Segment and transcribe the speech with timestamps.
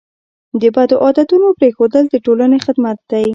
[0.61, 3.25] د بد عادتونو پرېښودل د ټولنې خدمت دی.